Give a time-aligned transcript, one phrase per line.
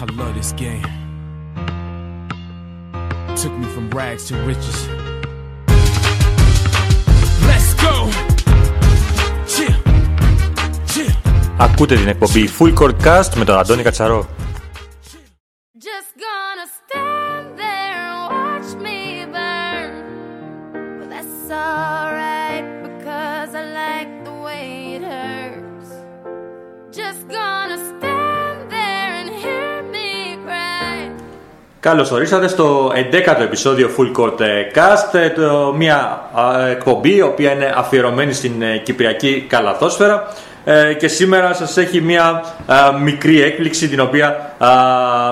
[0.00, 0.86] I love this game.
[3.40, 4.78] Took me from rags to riches.
[7.48, 7.94] Let's go!
[9.52, 9.74] Chill.
[10.92, 11.12] Chill.
[11.56, 14.28] Ακούτε την εκπομπή Full Court Cast με τον Αντώνη Κατσαρό.
[31.85, 37.21] Καλώς ορίσατε στο 11ο επεισόδιο Full Court ε, Cast, ε, το, μια α, εκπομπή η
[37.21, 40.27] οποία είναι αφιερωμένη στην ε, Κυπριακή Καλαθόσφαιρα.
[40.67, 44.67] Ε, και σήμερα σας έχει μια α, μικρή έκπληξη την οποία, α,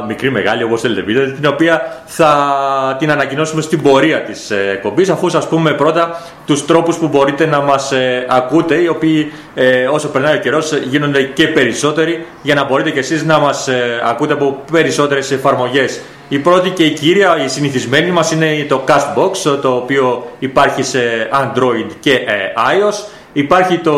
[0.07, 5.09] μικρή μεγάλη όπως θέλετε πείτε, την οποία θα την ανακοινώσουμε στην πορεία της ε, εκπομπής
[5.09, 9.85] αφού σας πούμε πρώτα τους τρόπους που μπορείτε να μας ε, ακούτε οι οποίοι ε,
[9.85, 14.01] όσο περνάει ο καιρός γίνονται και περισσότεροι για να μπορείτε και εσείς να μας ε,
[14.03, 19.59] ακούτε από περισσότερες εφαρμογές η πρώτη και η κύρια, η συνηθισμένη μας είναι το Castbox,
[19.61, 23.07] το οποίο υπάρχει σε Android και ε, iOS.
[23.35, 23.93] Υπάρχει το,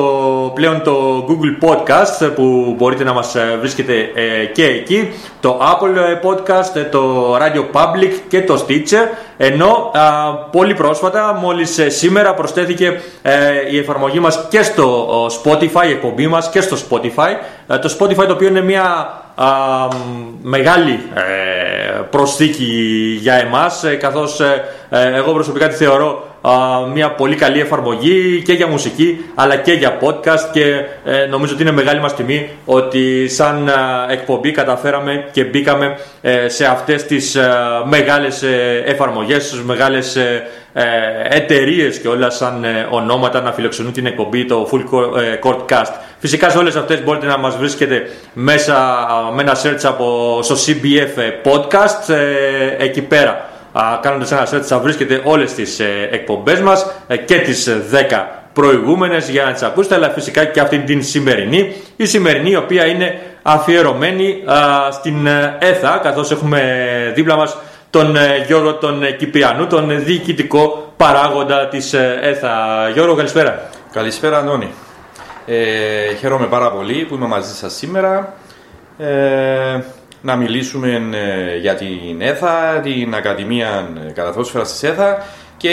[0.56, 5.95] πλέον το Google Podcast που μπορείτε να μας ε, βρίσκετε ε, και εκεί, το Apple
[5.95, 11.89] ε, Podcast, ε, το Radio Public και το Stitcher, ενώ α, πολύ πρόσφατα, μόλις ε,
[11.89, 13.34] σήμερα προσθέθηκε ε,
[13.72, 17.30] η εφαρμογή μας και στο ο, Spotify, η εκπομπή μας και στο Spotify.
[17.67, 19.47] Ε, το Spotify το οποίο είναι μια α,
[20.41, 26.34] μεγάλη ε, προσθήκη για εμάς ε, καθώς ε, ε, εγώ προσωπικά τη θεωρώ α,
[26.94, 30.64] μια πολύ καλή εφαρμογή και για μουσική αλλά και για podcast και
[31.06, 33.74] ε, νομίζω ότι είναι μεγάλη μας τιμή ότι σαν α,
[34.10, 37.50] εκπομπή καταφέραμε και μπήκαμε ε, σε αυτές τις α,
[37.86, 40.84] μεγάλες ε, εφαρμογές, στις μεγάλες ε, ε,
[41.30, 45.73] εταιρείες και όλα σαν ε, ονόματα να φιλοξενούν την εκπομπή, το Full Co- ε, Court
[45.73, 45.92] Cast.
[46.18, 50.56] Φυσικά σε όλες αυτές μπορείτε να μας βρίσκετε μέσα α, με ένα search από, στο
[50.56, 53.50] CBF ε, Podcast ε, εκεί πέρα.
[53.80, 57.83] Α, κάνοντας ένα search θα βρίσκετε όλες τις ε, εκπομπές μας ε, και τις ε,
[57.92, 57.95] 10
[58.54, 62.86] προηγούμενες για να τις ακούσετε αλλά φυσικά και αυτή την σημερινή η σημερινή η οποία
[62.86, 66.61] είναι αφιερωμένη α, στην ε, ΕΘΑ καθώς έχουμε
[67.16, 67.58] δίπλα μας
[67.89, 72.89] τον ε, Γιώργο τον ε, Κυπριανού, τον διοικητικό παράγοντα της ε, ΕΘΑ.
[72.94, 73.70] Γιώργο, καλησπέρα.
[73.92, 74.72] Καλησπέρα Αντώνη.
[75.45, 78.33] Ε, χαίρομαι πάρα πολύ που είμαι μαζί σας σήμερα
[78.98, 79.80] ε,
[80.25, 85.25] να μιλήσουμε ε, για την ΕΘΑ, την Ακαδημία Καλαθόσφαιρας της ΕΘΑ
[85.58, 85.71] και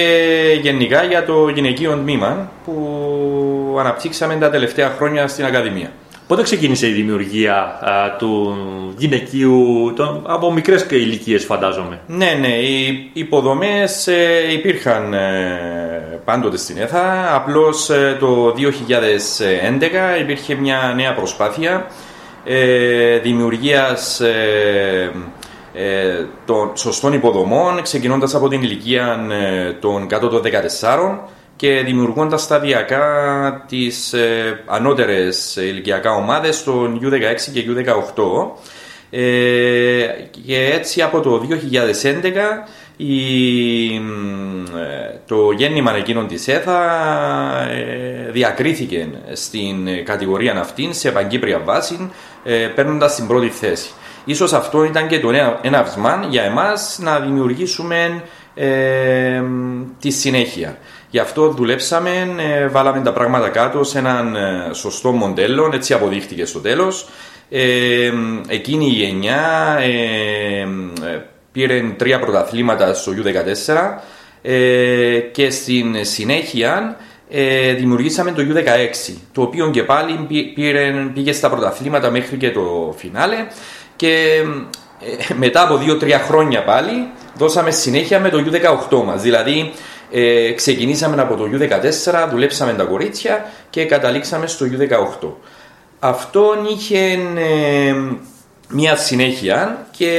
[0.63, 5.91] γενικά για το γυναικείο τμήμα που αναπτύξαμε τα τελευταία χρόνια στην Ακαδημία.
[6.27, 8.57] Πότε ξεκίνησε η δημιουργία α, του
[8.97, 16.57] γυναικείου των, από μικρές και ηλικίες φαντάζομαι; Ναι, ναι, οι υποδομές ε, υπήρχαν ε, πάντοτε
[16.57, 18.55] στην ΕΘΑ, απλώς ε, το
[20.17, 21.87] 2011 υπήρχε μια νέα προσπάθεια
[22.45, 25.13] ε, δημιουργίας ε,
[25.75, 30.43] ε, των σωστών υποδομών, ξεκινώντας από την ηλικία ε, των κάτω των
[30.81, 31.19] 14
[31.57, 38.51] και δημιουργώντας σταδιακά τις ε, ανώτερες ηλικιακά ομάδες των U16 και U18
[39.11, 40.07] ε,
[40.47, 41.57] και έτσι από το 2011
[43.07, 46.81] η, μ, ε, το γέννημα εκείνων της ΕΘΑ
[47.71, 52.11] ε, διακρίθηκε στην κατηγορία αυτή σε παγκύπρια βάση
[52.45, 53.91] ε, παίρνοντας την πρώτη θέση.
[54.25, 58.23] Ίσως αυτό ήταν και το ένα- έναυσμα για εμάς να δημιουργήσουμε
[58.55, 59.43] ε,
[60.01, 60.79] τη συνέχεια.
[61.11, 66.45] Γι' αυτό δουλέψαμε, ε, βάλαμε τα πράγματα κάτω σε έναν ε, σωστό μοντέλο, έτσι αποδείχτηκε
[66.45, 67.09] στο τέλος.
[67.51, 68.13] Ε,
[68.49, 70.61] εκείνη η γενιά ε,
[71.07, 71.21] ε,
[71.53, 73.75] πήρε τρία πρωταθλήματα στο U14
[74.43, 76.97] ε, και στην συνέχεια
[77.31, 82.51] ε, δημιουργήσαμε το U16 το οποίο και πάλι πή- πήρε, πήγε στα πρωταθλήματα μέχρι και
[82.51, 83.47] το φινάλε
[83.97, 84.43] και
[85.31, 88.45] ε, μετά από 2-3 χρόνια πάλι δώσαμε συνέχεια με το
[88.91, 89.23] U18 μας.
[89.23, 89.73] Δηλαδή
[90.11, 94.67] ε, ξεκινήσαμε από το U14, δουλέψαμε τα κορίτσια και καταλήξαμε στο
[95.23, 95.29] U18
[96.05, 96.99] αυτό είχε
[97.37, 97.95] ε,
[98.73, 100.11] μια συνέχεια και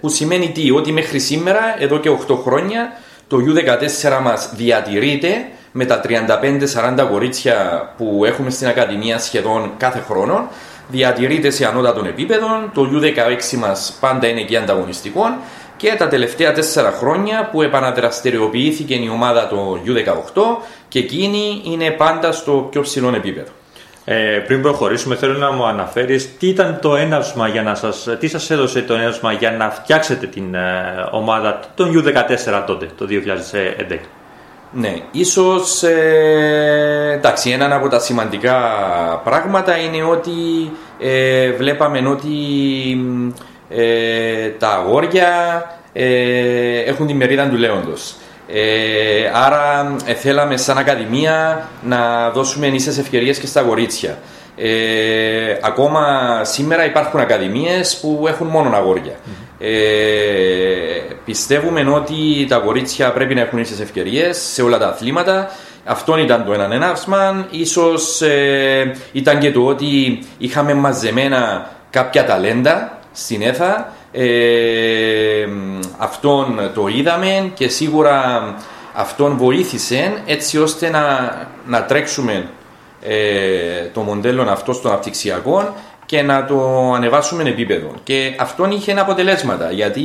[0.00, 2.92] που σημαίνει τι, ότι μέχρι σήμερα, εδώ και 8 χρόνια,
[3.28, 6.00] το U14 μας διατηρείται με τα
[7.00, 10.48] 35-40 κορίτσια που έχουμε στην Ακαδημία σχεδόν κάθε χρόνο.
[10.90, 15.22] Διατηρείται σε ανώτατων επίπεδων, το U16 μας πάντα είναι και ανταγωνιστικό
[15.76, 16.60] και τα τελευταία 4
[16.98, 20.42] χρόνια που επαναδραστηριοποιήθηκε η ομάδα το U18
[20.88, 23.50] και εκείνη είναι πάντα στο πιο ψηλό επίπεδο.
[24.10, 28.28] Ε, πριν προχωρήσουμε, θέλω να μου αναφέρεις τι ήταν το έναυσμα για να σας, τι
[28.28, 30.60] σας έδωσε το έναυσμα για να φτιάξετε την ε,
[31.10, 33.06] ομάδα των U14 τότε, το
[33.90, 33.98] 2011.
[34.72, 38.60] Ναι, ίσως ε, εντάξει, ένα από τα σημαντικά
[39.24, 40.32] πράγματα είναι ότι
[40.98, 42.30] ε, βλέπαμε ότι
[43.68, 45.30] ε, τα αγόρια
[45.92, 48.14] ε, έχουν τη μερίδα του λέοντος.
[48.52, 54.18] Ε, άρα ε, θέλαμε σαν Ακαδημία να δώσουμε ίσες ευκαιρίες και στα κορίτσια.
[54.56, 56.04] Ε, ακόμα
[56.44, 59.12] σήμερα υπάρχουν ακαδημίες που έχουν μόνο αγόρια.
[59.58, 59.70] Ε,
[61.24, 65.50] πιστεύουμε ότι τα κορίτσια πρέπει να έχουν ίσες ευκαιρίες σε όλα τα αθλήματα.
[65.84, 67.46] Αυτό ήταν το έναν ενάυσμα.
[67.50, 73.92] Ίσως ε, ήταν και το ότι είχαμε μαζεμένα κάποια ταλέντα στην ΕΘΑ.
[74.12, 75.46] Ε,
[75.98, 78.42] αυτόν το είδαμε και σίγουρα
[78.94, 81.32] αυτόν βοήθησε έτσι ώστε να,
[81.66, 82.48] να τρέξουμε
[83.02, 85.74] ε, το μοντέλο αυτό στο αναπτυξιακό
[86.06, 87.94] και να το ανεβάσουμε επίπεδο.
[88.02, 90.02] Και αυτό είχε αποτελέσματα γιατί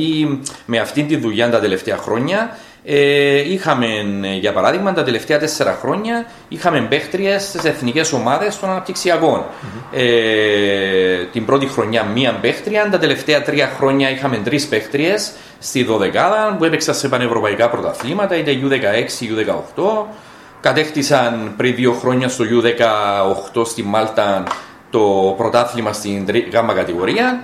[0.66, 3.86] με αυτή τη δουλειά τα τελευταία χρόνια ε, είχαμε,
[4.40, 9.44] για παράδειγμα, τα τελευταία τέσσερα χρόνια είχαμε παίχτριε στις εθνικές ομάδες των αναπτυξιακων
[9.92, 15.14] Ε, την πρώτη χρονιά μία παίχτρια, τα τελευταία τρία χρόνια είχαμε τρεις παίχτριε
[15.58, 20.06] στη δωδεκάδα που έπαιξαν σε πανευρωπαϊκά πρωταθλήματα, είτε U16, U18.
[20.60, 22.44] Κατέκτησαν πριν δύο χρόνια στο
[23.54, 24.42] U18 στη Μάλτα
[24.90, 27.40] το πρωτάθλημα στην γάμα κατηγορια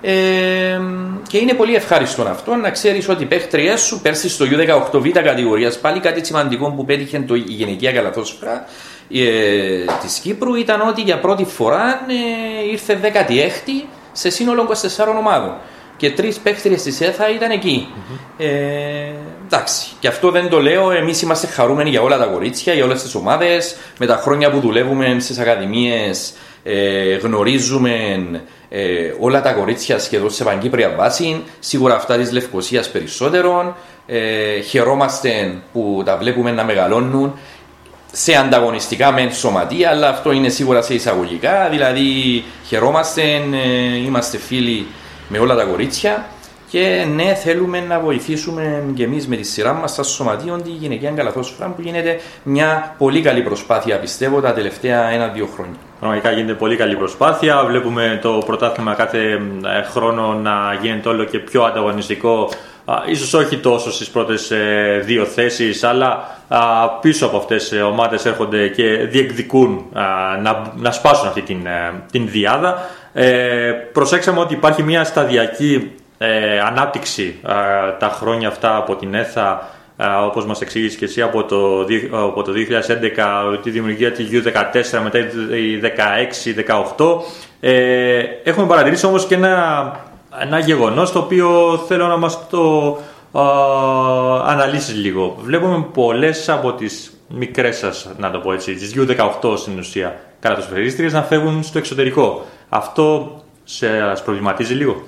[0.00, 0.80] ε,
[1.28, 5.78] και είναι πολύ ευχάριστο αυτό να ξέρεις ότι οι παίχτριέ σου πέρσι στο U18β κατηγορίας
[5.78, 8.64] πάλι κάτι σημαντικό που πέτυχε το, η Γενική Καλαθόσφαιρα
[9.12, 15.56] ε, της Κύπρου ήταν ότι για πρώτη φορά ε, ήρθε 16η σε σύνολο 24 ομάδων.
[15.96, 17.88] Και τρεις παίχτριε της ΕΘΑ ήταν εκεί.
[18.38, 18.46] Ε,
[19.46, 19.86] εντάξει.
[20.00, 20.90] Και αυτό δεν το λέω.
[20.90, 23.76] Εμείς είμαστε χαρούμενοι για όλα τα κορίτσια, για όλες τις ομάδες.
[23.98, 27.90] Με τα χρόνια που δουλεύουμε στις ακαδημίες, ε, γνωρίζουμε
[28.68, 33.74] ε, όλα τα κορίτσια σχεδόν σε παγκύπρια βάση, σίγουρα αυτά της Λευκοσίας περισσότερων.
[34.06, 37.38] Ε, χαιρόμαστε που τα βλέπουμε να μεγαλώνουν
[38.12, 41.68] σε ανταγωνιστικά μεν σωματεία, αλλά αυτό είναι σίγουρα σε εισαγωγικά.
[41.70, 44.86] Δηλαδή, χαιρόμαστε, ε, είμαστε φίλοι
[45.28, 46.26] με όλα τα κορίτσια
[46.70, 51.10] και ναι, θέλουμε να βοηθήσουμε και εμείς με τη σειρά μας στα σωματεία τη γυναικεία
[51.10, 55.76] καλαθόσφαιρα που γίνεται μια πολύ καλή προσπάθεια, πιστεύω, τα τελευταία ένα-δύο χρόνια.
[56.00, 57.64] Πραγματικά γίνεται πολύ καλή προσπάθεια.
[57.64, 59.18] Βλέπουμε το πρωτάθλημα κάθε
[59.78, 62.50] ε, χρόνο να γίνεται όλο και πιο ανταγωνιστικό.
[63.06, 66.38] Ίσως όχι τόσο στις πρώτες ε, δύο θέσεις, αλλά
[67.00, 69.86] πίσω από αυτές οι ομάδες έρχονται και διεκδικούν
[70.42, 72.90] να, να σπάσουν αυτή την, ε, την διάδα.
[73.92, 75.92] προσέξαμε ότι υπάρχει μια σταδιακή
[76.66, 77.40] ανάπτυξη
[77.98, 79.68] τα χρόνια αυτά από την ΕΘΑ
[80.24, 82.52] όπως μας εξήγησε και εσύ από το, από το
[83.54, 85.18] 2011 τη δημιουργία της U14 μετά
[85.56, 85.80] η
[86.96, 87.04] 16-18
[87.60, 89.92] ε, έχουμε παρατηρήσει όμως και ένα,
[90.40, 92.98] ένα γεγονός το οποίο θέλω να μας το
[93.38, 93.42] α,
[94.46, 95.36] αναλύσεις λίγο.
[95.40, 101.12] Βλέπουμε πολλές από τις μικρές σας να το πω έτσι τις U18 στην ουσία καρατοσφαιρίστριες
[101.12, 102.44] να φεύγουν στο εξωτερικό.
[102.68, 103.88] Αυτό σε
[104.24, 105.02] προβληματίζει λίγο;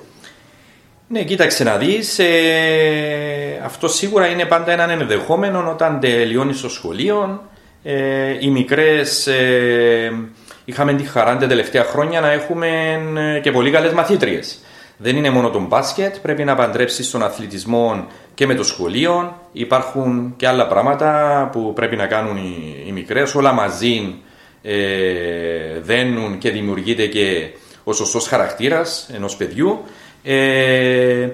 [1.13, 2.19] Ναι, κοίταξε να δεις.
[2.19, 7.43] Ε, αυτό σίγουρα είναι πάντα έναν ενδεχόμενο όταν τελειώνεις το σχολείο.
[7.83, 10.11] Ε, οι μικρές ε,
[10.65, 12.67] είχαμε τη χαρά τα τελευταία χρόνια να έχουμε
[13.35, 14.59] ε, και πολύ καλές μαθήτριες.
[14.97, 19.39] Δεν είναι μόνο το μπάσκετ, πρέπει να παντρέψεις τον αθλητισμό και με το σχολείο.
[19.51, 23.35] Υπάρχουν και άλλα πράγματα που πρέπει να κάνουν οι, οι μικρές.
[23.35, 24.15] Όλα μαζί
[24.61, 24.73] ε,
[25.81, 27.49] δένουν και δημιουργείται και
[27.83, 29.83] ο σωστός χαρακτήρας ενός παιδιού.
[30.23, 31.27] Ε,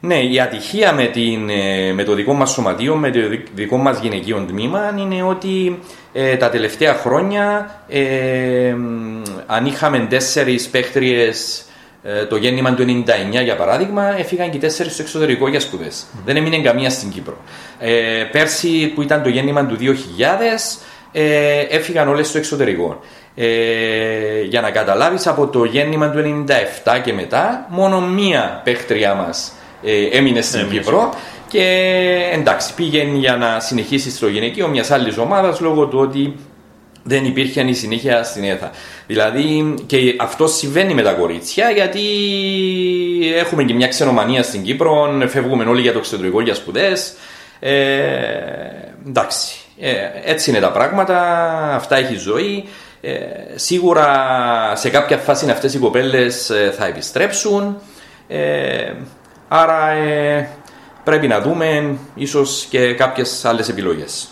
[0.00, 3.20] ναι, η ατυχία με, την, ε, με το δικό μας σωματείο, με το
[3.54, 5.78] δικό μας γυναικείο τμήμα είναι ότι
[6.12, 8.74] ε, τα τελευταία χρόνια ε,
[9.46, 11.66] αν είχαμε τέσσερις παίχτριες
[12.04, 13.04] ε, το γέννημα του
[13.38, 16.06] 99 για παράδειγμα, έφυγαν και τέσσερις στο εξωτερικό για σπουδές.
[16.24, 17.36] Δεν έμεινε καμία στην Κύπρο.
[17.78, 20.80] Ε, πέρσι που ήταν το γέννημα του 2000,
[21.12, 23.00] ε, έφυγαν όλες στο εξωτερικό.
[23.34, 26.44] Ε, για να καταλάβεις από το γέννημα του
[26.84, 31.14] 97 και μετά μόνο μία παίχτριά μας ε, έμεινε στην Κύπρο
[31.48, 31.88] και
[32.32, 36.36] εντάξει πήγαινε για να συνεχίσει στο γυναικείο μιας άλλης ομάδας λόγω του ότι
[37.02, 38.70] δεν υπήρχε η συνέχεια στην ΕΘΑ.
[39.06, 42.00] Δηλαδή και αυτό συμβαίνει με τα κορίτσια γιατί
[43.36, 47.14] έχουμε και μια ξενομανία στην Κύπρο, φεύγουμε όλοι για το εξωτερικό για σπουδές.
[47.60, 47.72] Ε,
[49.06, 49.92] εντάξει, ε,
[50.24, 51.18] έτσι είναι τα πράγματα,
[51.74, 52.64] αυτά έχει ζωή.
[53.04, 53.18] Ε,
[53.54, 54.06] σίγουρα
[54.74, 57.76] σε κάποια φάση αυτές οι κοπέλες ε, θα επιστρέψουν
[58.28, 58.92] ε,
[59.48, 60.48] άρα ε,
[61.04, 64.30] πρέπει να δούμε ίσως και κάποιες άλλες επιλογές.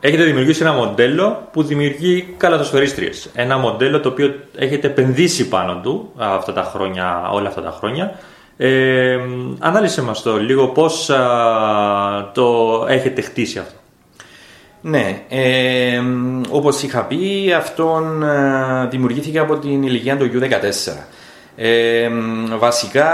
[0.00, 3.30] έχετε δημιουργήσει ένα μοντέλο που δημιουργεί καλατοσφαιρίστριες.
[3.34, 8.18] Ένα μοντέλο το οποίο έχετε επενδύσει πάνω του αυτά τα χρόνια, όλα αυτά τα χρόνια.
[8.56, 9.18] Ε,
[9.58, 11.10] ανάλυσε μας το λίγο πώς
[12.32, 13.81] το έχετε χτίσει αυτό.
[14.82, 16.00] Ναι, ε,
[16.50, 20.92] όπως είχα πει, αυτόν ε, δημιουργήθηκε από την ηλικία του U14.
[21.56, 22.08] Ε,
[22.58, 23.08] βασικά,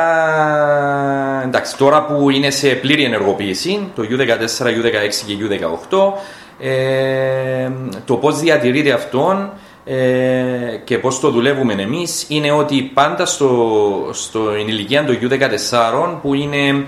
[1.44, 6.12] εντάξει, τώρα που είναι σε πλήρη ενεργοποίηση, το U14, U16 και U18,
[6.58, 7.70] ε,
[8.04, 9.50] το πώς διατηρείται αυτόν
[9.84, 16.34] ε, και πώς το δουλεύουμε εμείς είναι ότι πάντα στο, στο ηλικία του U14 που
[16.34, 16.84] είναι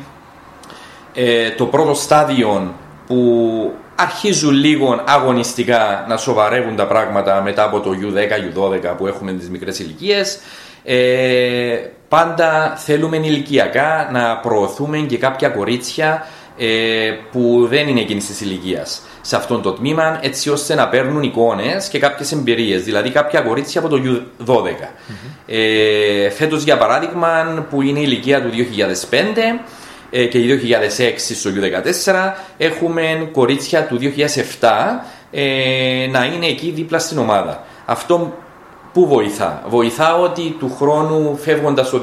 [1.15, 2.75] ε, το πρώτο στάδιο
[3.07, 9.33] που αρχίζουν λίγο αγωνιστικά να σοβαρεύουν τα πράγματα μετά από το U10, U12 που έχουμε
[9.33, 10.39] τις μικρές ηλικίες.
[10.85, 11.77] Ε,
[12.09, 16.27] πάντα θέλουμε ηλικιακά να προωθούμε και κάποια κορίτσια
[16.59, 21.23] ε, που δεν είναι εκείνης της ηλικίας σε αυτό το τμήμα, έτσι ώστε να παίρνουν
[21.23, 22.83] εικόνες και κάποιες εμπειρίες.
[22.83, 24.55] Δηλαδή, κάποια κορίτσια από το U12.
[24.55, 25.13] Mm-hmm.
[25.47, 29.61] Ε, Φέτος, για παράδειγμα, που είναι η ηλικία του 2005
[30.11, 32.13] ε, και 2006 στο U14,
[32.59, 33.99] έχουμε κορίτσια του
[34.61, 34.69] 2007
[35.31, 37.65] ε, να είναι εκεί δίπλα στην ομάδα.
[37.85, 38.37] Αυτό
[38.93, 42.01] που βοηθά; Βοηθά ότι του χρόνου φεύγοντας το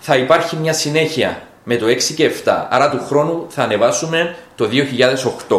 [0.00, 2.66] θα υπάρχει μια συνέχεια με το 6 και 7.
[2.68, 4.68] Άρα του χρόνου θα ανεβάσουμε το
[5.48, 5.56] 2008.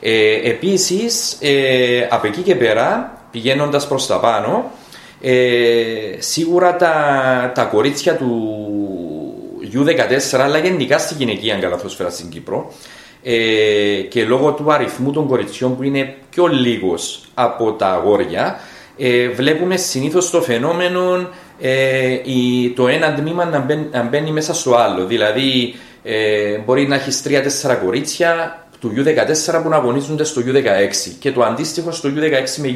[0.00, 4.70] Ε, επίσης, ε, από εκεί και πέρα, πηγαίνοντας προς τα πάνω,
[5.20, 6.94] ε, σίγουρα τα,
[7.54, 8.63] τα κορίτσια του
[9.74, 12.72] U14, αλλά γενικά στη γυναικεία καλαθόσφαιρα στην Κύπρο,
[13.22, 18.58] ε, και λόγω του αριθμού των κοριτσιών που είναι πιο λίγος από τα αγόρια,
[18.96, 21.28] ε, βλέπουμε συνήθως το φαινόμενο
[21.60, 25.06] ε, η, το ένα τμήμα να μπαίνει, να μπαίνει μέσα στο άλλο.
[25.06, 31.32] Δηλαδή, ε, μπορεί να έχεις 3-4 κορίτσια του U14 που να αγωνίζονται στο U16 και
[31.32, 32.72] το αντίστοιχο στο U16 με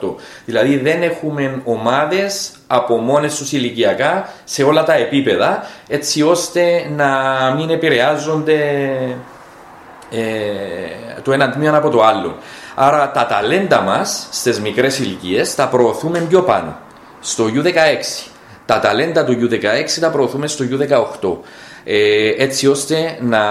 [0.00, 0.14] U18.
[0.44, 7.10] Δηλαδή, δεν έχουμε ομάδες από μόνες τους ηλικιακά σε όλα τα επίπεδα, έτσι ώστε να
[7.56, 8.60] μην επηρεάζονται
[10.10, 10.20] ε,
[11.22, 12.36] το ένα τμήμα από το άλλο.
[12.74, 16.78] Άρα τα ταλέντα μας στις μικρές ηλικίες τα προωθούμε πιο πάνω
[17.20, 18.30] στο U16.
[18.66, 21.36] Τα ταλέντα του U16 τα προωθούμε στο U18.
[21.84, 23.42] Ε, έτσι ώστε να,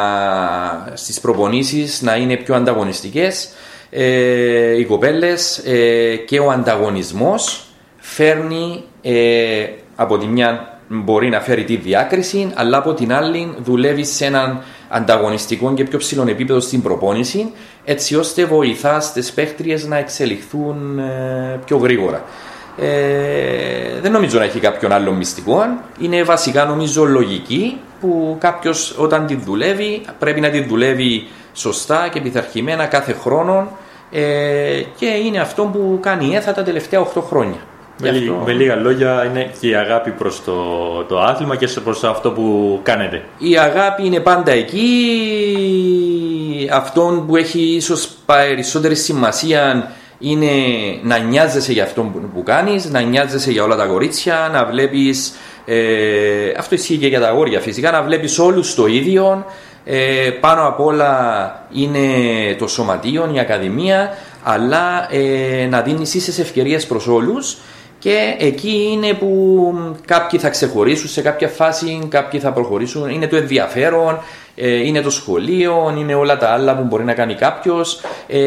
[0.93, 3.49] στις προπονήσεις να είναι πιο ανταγωνιστικές
[3.89, 7.65] ε, οι κοπέλες ε, και ο ανταγωνισμός
[7.97, 14.03] φέρνει ε, από τη μια μπορεί να φέρει τη διάκριση αλλά από την άλλη δουλεύει
[14.03, 17.51] σε έναν ανταγωνιστικό και πιο ψηλό επίπεδο στην προπόνηση
[17.85, 22.23] έτσι ώστε βοηθά στις παίχτριες να εξελιχθούν ε, πιο γρήγορα.
[22.77, 25.63] Ε, δεν νομίζω να έχει κάποιον άλλο μυστικό.
[25.99, 32.21] Είναι βασικά νομίζω λογική που κάποιος όταν τη δουλεύει πρέπει να τη δουλεύει σωστά και
[32.21, 33.77] πειθαρχημένα κάθε χρόνο
[34.11, 37.57] ε, και είναι αυτό που κάνει η ΕΘΑ τα τελευταία 8 χρόνια.
[38.01, 38.43] Με, αυτό...
[38.45, 40.53] με, λίγα λόγια είναι και η αγάπη προς το,
[41.03, 43.23] το άθλημα και προς αυτό που κάνετε.
[43.37, 44.89] Η αγάπη είναι πάντα εκεί.
[46.71, 50.51] Αυτό που έχει ίσως περισσότερη σημασία είναι
[51.03, 52.01] να νοιάζεσαι για αυτό
[52.33, 55.33] που κάνεις, να νοιάζεσαι για όλα τα κορίτσια, να βλέπεις,
[55.65, 59.45] ε, αυτό ισχύει και για τα αγόρια φυσικά, να βλέπεις όλους το ίδιο,
[59.85, 61.99] ε, πάνω απ' όλα είναι
[62.57, 67.57] το σωματείο, η ακαδημία, αλλά ε, να δίνεις ίσες ευκαιρίες προς όλους
[68.01, 69.73] και εκεί είναι που
[70.05, 74.19] κάποιοι θα ξεχωρίσουν σε κάποια φάση, κάποιοι θα προχωρήσουν, είναι το ενδιαφέρον,
[74.55, 78.01] ε, είναι το σχολείο, είναι όλα τα άλλα που μπορεί να κάνει κάποιος.
[78.27, 78.39] Ε,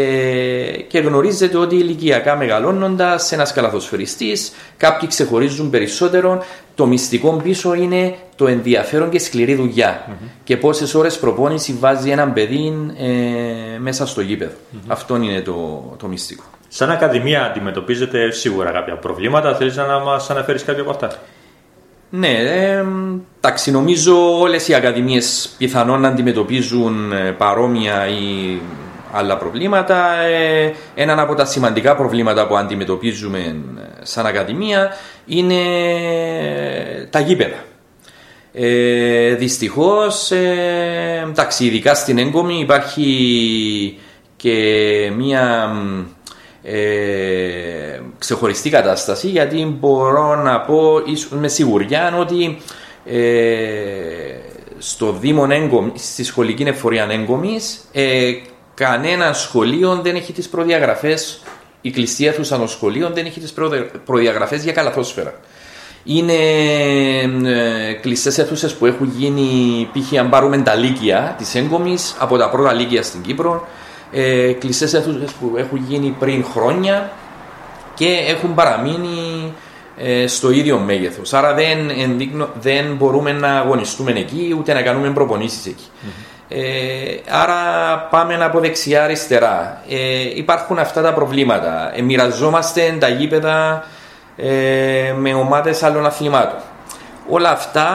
[0.89, 6.43] και γνωρίζετε ότι ηλικιακά μεγαλώνοντας, ένας καλαθοσφαιριστής, κάποιοι ξεχωρίζουν περισσότερο.
[6.75, 9.73] Το μυστικό πίσω είναι το ενδιαφέρον και σκληρή
[10.45, 14.55] Και πόσες ώρες προπόνηση βάζει έναν παιδί ε, μέσα στο γηπεδο
[14.87, 16.54] Αυτό είναι το, το μυστικό.
[16.77, 19.55] Σαν Ακαδημία αντιμετωπίζετε σίγουρα κάποια προβλήματα.
[19.55, 21.13] Θέλεις να μας αναφέρεις κάποια από αυτά;
[22.11, 22.85] Ναι, ε,
[23.41, 28.59] εντάξει, νομίζω όλες οι ακαδημίες πιθανόν να αντιμετωπίζουν ε, παρόμοια ή
[29.13, 30.21] άλλα προβλήματα.
[30.21, 34.91] Ε, ένα από τα σημαντικά προβλήματα που αντιμετωπίζουμε ε, σαν ακαδημία
[35.27, 35.63] είναι
[37.11, 37.65] τα γήπεδα.
[38.53, 43.99] Ε, δυστυχώς, ε, εντάξει, ειδικά στην έγκομη υπάρχει
[44.37, 44.53] και
[45.17, 45.73] μία
[46.65, 52.59] ε, ξεχωριστή κατάσταση γιατί μπορώ να πω με σιγουριά ότι
[53.05, 53.19] ε,
[54.79, 58.33] στο Δήμο Έγκομη, στη σχολική εφορία Έγκομης ε,
[58.75, 61.41] κανένα σχολείο δεν έχει τις προδιαγραφές
[61.87, 63.55] η κλειστή αίθουσα των σχολείων δεν έχει τις
[64.05, 65.35] προδιαγραφές για καλαθόσφαιρα.
[66.05, 66.33] Είναι
[67.45, 70.19] ε, κλειστές αίθουσες που έχουν γίνει, π.χ.
[70.19, 73.67] αν πάρουμε τα λύκεια της έγκομη από τα πρώτα λύκεια στην Κύπρο,
[74.15, 77.11] ε, κλειστές αίθουσες που έχουν γίνει πριν χρόνια
[77.95, 79.53] και έχουν παραμείνει
[79.97, 81.33] ε, στο ίδιο μέγεθος.
[81.33, 85.89] Άρα δεν, ενδείκνω, δεν μπορούμε να αγωνιστούμε εκεί ούτε να κάνουμε προπονήσεις εκεί.
[86.49, 86.61] Ε,
[87.29, 87.59] άρα
[88.11, 89.83] πάμε από δεξιά αριστερά.
[89.89, 91.93] Ε, υπάρχουν αυτά τα προβλήματα.
[91.95, 93.85] Ε, μοιραζόμαστε τα γήπεδα
[94.37, 96.59] ε, με ομάδες άλλων αθλημάτων.
[97.29, 97.89] Όλα αυτά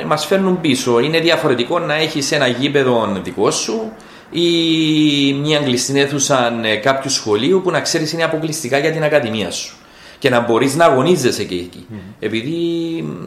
[0.00, 0.98] ε, μας φέρνουν πίσω.
[0.98, 3.92] Είναι διαφορετικό να έχεις ένα γήπεδο δικό σου
[4.30, 9.50] ή μια κλειστή αίθουσα ε, κάποιου σχολείου που να ξέρεις είναι αποκλειστικά για την ακαδημία
[9.50, 9.76] σου
[10.18, 11.86] και να μπορείς να αγωνίζεσαι και εκεί.
[12.20, 12.54] Επειδή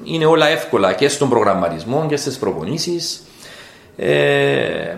[0.03, 3.23] είναι όλα εύκολα και στον προγραμματισμό και στις προπονήσεις.
[3.97, 4.09] Ε,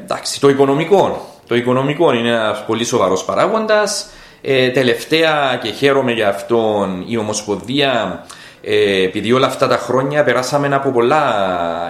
[0.04, 1.28] εντάξει, το οικονομικό.
[1.48, 4.10] Το οικονομικό είναι ένας πολύ σοβαρός παράγοντας.
[4.42, 8.26] Ε, τελευταία και χαίρομαι για αυτόν η Ομοσπονδία
[8.66, 11.24] ε, επειδή όλα αυτά τα χρόνια περάσαμε από πολλά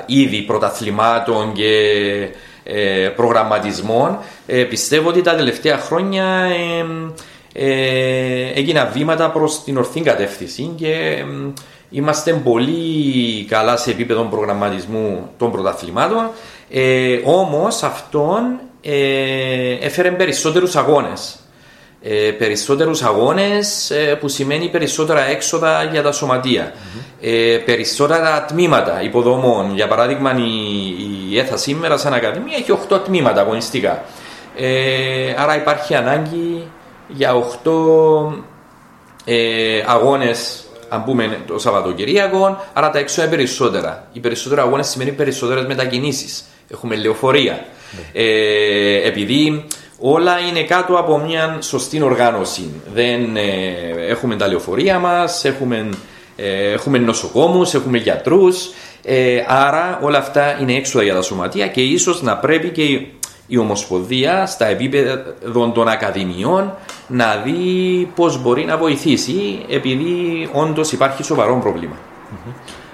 [0.05, 1.70] είδη πρωταθλημάτων και
[2.22, 2.29] ε,
[3.15, 6.86] προγραμματισμών ε, πιστεύω ότι τα τελευταία χρόνια ε,
[7.53, 11.24] ε, έγιναν βήματα προς την ορθή κατεύθυνση και
[11.89, 16.29] είμαστε πολύ καλά σε επίπεδο προγραμματισμού των πρωταθλημάτων
[16.70, 21.43] ε, όμως αυτόν ε, έφερε περισσότερους αγώνες
[22.04, 26.74] ε, περισσότερους αγώνες ε, που σημαίνει περισσότερα έξοδα για τα σωματεία
[27.22, 33.42] ε, περισσότερα τμήματα υποδομών για παράδειγμα η, η ΕΘΑ σήμερα σαν Ακαδημία έχει 8 τμήματα
[33.42, 34.04] αγωνιστικά
[34.56, 36.68] ε, άρα υπάρχει ανάγκη
[37.08, 37.34] για
[37.64, 37.72] 8
[39.26, 44.08] ε, αγώνες αν πούμε το Σαββατοκυριακό, άρα τα έξω είναι περισσότερα.
[44.14, 46.44] Οι περισσότεροι αγώνες σημαίνει περισσότερες μετακινήσεις.
[46.72, 47.66] Έχουμε λεωφορεία.
[48.14, 49.66] Ε, επειδή
[50.00, 52.72] όλα είναι κάτω από μια σωστή οργάνωση.
[52.94, 53.42] Δεν ε,
[54.08, 55.90] έχουμε τα λεωφορεία μας, έχουμε,
[56.36, 58.70] ε, έχουμε νοσοκόμους, έχουμε γιατρούς,
[59.04, 63.14] ε, άρα όλα αυτά είναι έξοδα για τα σωματεία και ίσως να πρέπει και η,
[63.48, 65.24] η Ομοσπονδία στα επίπεδα
[65.74, 66.74] των ακαδημιών
[67.08, 71.96] να δει πώς μπορεί να βοηθήσει επειδή όντως υπάρχει σοβαρό πρόβλημα.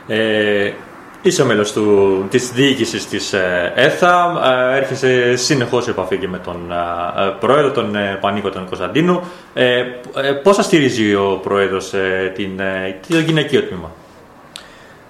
[0.07, 0.73] Ε,
[1.21, 4.41] είσαι μέλος του, της διοίκησης της ε, ΕΘΑ,
[4.73, 9.21] ε, έρχεσαι συνεχώς σε επαφή και με τον ε, πρόεδρο, τον ε, Πανίκο τον Κωνσταντίνου.
[9.53, 9.79] Ε,
[10.15, 13.91] ε, πώς θα στηρίζει ο πρόεδρος ε, την, ε, το γυναικείο τμήμα;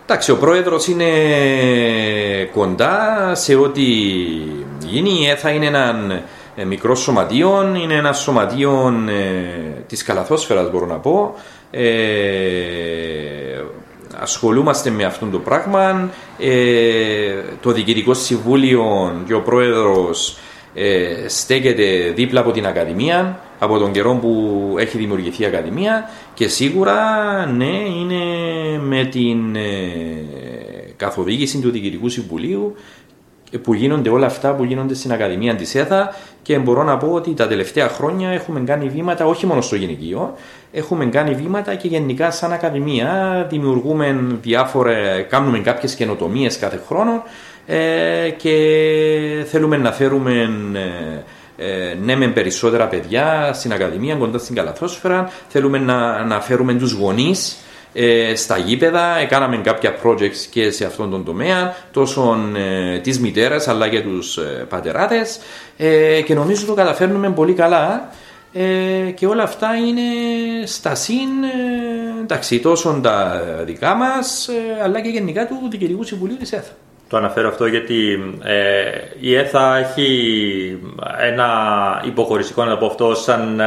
[0.03, 1.05] Εντάξει, ο πρόεδρος είναι
[2.53, 3.81] κοντά σε ό,τι
[4.85, 5.19] γίνει.
[5.22, 5.95] Η ΕΘΑ είναι ένα
[6.55, 11.35] ε, μικρό σωματείο, είναι ένα σωματείο ε, της καλαθόσφαιρας μπορώ να πω.
[11.72, 11.83] Ε,
[14.20, 16.10] ασχολούμαστε με αυτό το πράγμα.
[16.40, 20.38] Ε, το Διοικητικό Συμβούλιο και ο Πρόεδρος
[20.74, 26.48] ε, στέκεται δίπλα από την Ακαδημία από τον καιρό που έχει δημιουργηθεί η Ακαδημία και
[26.48, 26.96] σίγουρα
[27.46, 28.24] ναι είναι
[28.82, 29.62] με την ε,
[30.96, 32.75] καθοδήγηση του Διοικητικού Συμβουλίου
[33.57, 37.33] που γίνονται όλα αυτά που γίνονται στην Ακαδημία της ΕΘΑ και μπορώ να πω ότι
[37.33, 40.35] τα τελευταία χρόνια έχουμε κάνει βήματα όχι μόνο στο γυναικείο,
[40.72, 47.24] έχουμε κάνει βήματα και γενικά σαν Ακαδημία δημιουργούμε διάφορα, κάνουμε κάποιες καινοτομίες κάθε χρόνο
[47.66, 51.24] ε, και θέλουμε να φέρουμε ε,
[51.66, 56.92] ε, ναι με περισσότερα παιδιά στην Ακαδημία κοντά στην Καλαθόσφαιρα, θέλουμε να, να φέρουμε τους
[56.92, 57.57] γονείς
[57.93, 63.67] ε, στα γήπεδα, έκαναμε κάποια projects και σε αυτόν τον τομέα, τόσο ε, τις μητέρες
[63.67, 65.39] αλλά και τους ε, πατεράδες
[65.77, 68.09] ε, και νομίζω το καταφέρνουμε πολύ καλά
[68.53, 70.01] ε, και όλα αυτά είναι
[70.65, 76.37] στα συν, ε, εντάξει, τόσο τα δικά μας ε, αλλά και γενικά του Διοικητικού Συμβουλίου
[76.37, 76.71] της ΕΘΑ.
[77.09, 80.79] Το αναφέρω αυτό γιατί ε, η ΕΘΑ έχει
[81.19, 81.49] ένα
[82.05, 83.65] υποχωριστικό, να το πω αυτό, σαν ε,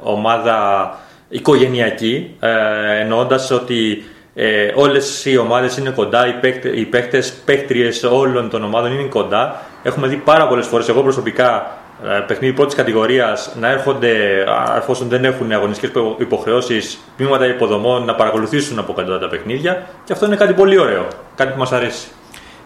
[0.00, 0.98] ομάδα
[1.28, 8.02] οικογενειακή, ε, εννοώντας ότι ε, όλες οι ομάδες είναι κοντά, οι, παίκτε, οι παίκτες, παίκτριες
[8.02, 9.62] όλων των ομάδων είναι κοντά.
[9.82, 14.10] Έχουμε δει πάρα πολλές φορές, εγώ προσωπικά, ε, παιχνίδι πρώτης κατηγορίας να έρχονται,
[14.48, 19.86] α, εφόσον δεν έχουν αγωνιστικές υποχρεώσεις, τμήματα υποδομών να παρακολουθήσουν από κοντά τα παιχνίδια.
[20.04, 21.06] Και αυτό είναι κάτι πολύ ωραίο.
[21.36, 22.08] Κάτι που μας αρέσει.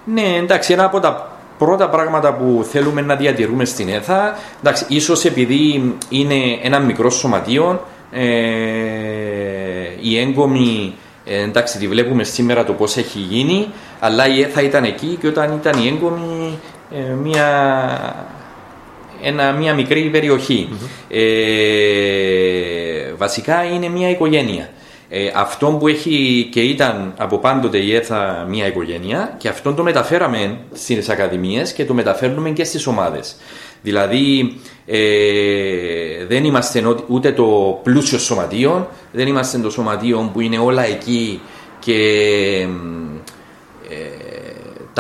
[0.05, 5.25] Ναι, εντάξει, ένα από τα πρώτα πράγματα που θέλουμε να διατηρούμε στην ΕΘΑ, εντάξει, ίσως
[5.25, 8.00] επειδή είναι ένα μικρό σωματείο, ε,
[10.01, 10.95] η έγκομη,
[11.25, 13.67] ε, εντάξει, τη βλέπουμε σήμερα το πώς έχει γίνει,
[14.01, 16.59] αλλά η ΕΘΑ ήταν εκεί και όταν ήταν η έγκομη
[16.95, 18.27] ε, μια,
[19.23, 20.69] ένα, μια μικρή περιοχή.
[21.09, 21.21] Ε,
[23.17, 24.69] βασικά είναι μια οικογένεια.
[25.13, 29.83] Ε, αυτό που έχει και ήταν από πάντοτε η ΕΘΑ μια οικογένεια και αυτό το
[29.83, 33.37] μεταφέραμε στις ακαδημίες και το μεταφέρνουμε και στις ομάδες.
[33.83, 40.87] Δηλαδή ε, δεν είμαστε ούτε το πλούσιο σωματείο, δεν είμαστε το σωματείο που είναι όλα
[40.87, 41.41] εκεί
[41.79, 41.95] και
[42.63, 42.69] ε,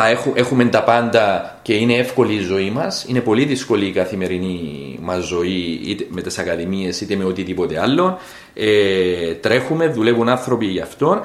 [0.00, 3.04] τα έχουμε, έχουμε τα πάντα και είναι εύκολη η ζωή μας.
[3.08, 8.18] Είναι πολύ δύσκολη η καθημερινή μας ζωή είτε με τις ακαδημίες είτε με οτιδήποτε άλλο.
[8.54, 11.20] Ε, τρέχουμε, δουλεύουν άνθρωποι γι' αυτό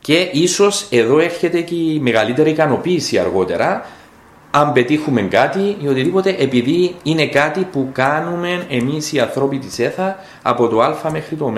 [0.00, 3.86] και ίσως εδώ έρχεται και η μεγαλύτερη ικανοποίηση αργότερα
[4.50, 10.16] αν πετύχουμε κάτι ή οτιδήποτε, επειδή είναι κάτι που κάνουμε εμείς οι άνθρωποι της ΕΘΑ
[10.42, 11.52] από το Α μέχρι το Ω.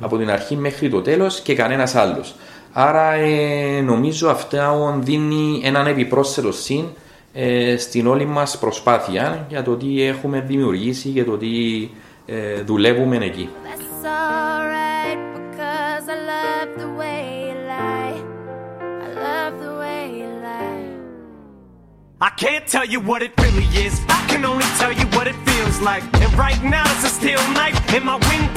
[0.00, 2.34] Από την αρχή μέχρι το τέλος και κανένας άλλος.
[2.76, 6.84] Άρα ε, νομίζω αυτά αυτό δίνει έναν επιπρόσθετο συν
[7.32, 11.48] ε, στην όλη μας προσπάθεια για το τι έχουμε δημιουργήσει και το τι
[12.26, 13.48] ε, δουλεύουμε εκεί.
[24.34, 24.46] Είναι
[26.76, 26.94] όλα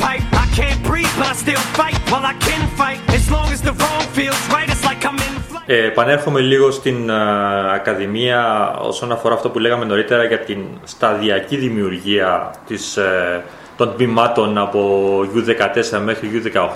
[0.10, 1.98] it I can't breathe, but I still fight.
[2.12, 4.68] Well, I can fight as long as the wrong feels right.
[4.74, 5.64] It's like I'm in flight.
[5.66, 11.58] Ε, επανέρχομαι λίγο στην α, Ακαδημία όσον αφορά αυτό που λέγαμε νωρίτερα για την σταδιακή
[11.58, 13.44] δημιουργία της, ε,
[13.78, 16.30] των τμήματων από U14 μέχρι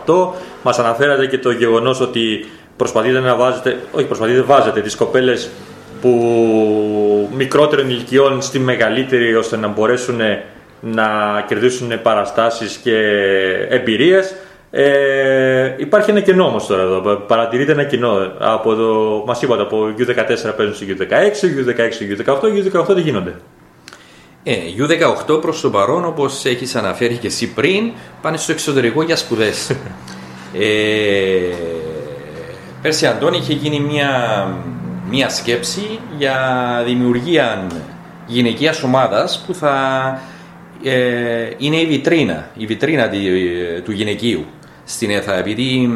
[0.05, 0.33] U18.
[0.63, 5.49] Μας αναφέρατε και το γεγονός ότι προσπαθείτε να βάζετε, όχι προσπαθείτε, βάζετε τις κοπέλες
[6.01, 10.19] που μικρότερων ηλικιών στη μεγαλύτερη ώστε να μπορέσουν
[10.81, 11.05] να
[11.47, 12.97] κερδίσουν παραστάσεις και
[13.69, 14.35] εμπειρίες.
[14.71, 17.15] Ε, υπάρχει ένα κενό όμως τώρα εδώ.
[17.15, 18.31] Παρατηρείται ένα κενό.
[18.39, 23.35] Από το, μας είπατε από U14 παίζουν στο U16, U16, U18, U18 δεν γίνονται;
[24.43, 27.91] Ε, U18 προς το παρόν, όπως έχεις αναφέρει και εσύ πριν,
[28.21, 29.69] πάνε στο εξωτερικό για σπουδές.
[30.59, 31.55] ε,
[32.81, 34.09] πέρσι Αντώνη είχε γίνει μια,
[35.09, 36.35] μια σκέψη για
[36.85, 37.67] δημιουργία
[38.25, 39.75] γυναικείας ομάδας που θα
[40.83, 44.45] ε, είναι η βιτρίνα, η βιτρίνα τη- του γυναικείου
[44.85, 45.89] στην ΕΘΑ επειδή